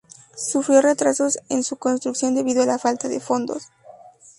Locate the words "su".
1.61-1.75